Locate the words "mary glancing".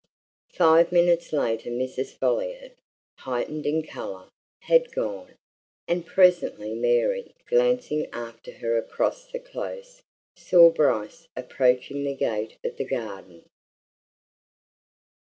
6.73-8.07